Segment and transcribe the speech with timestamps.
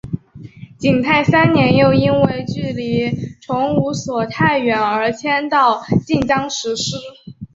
[0.79, 6.95] 景泰三年又因为距离崇武所太远而迁到晋江石狮。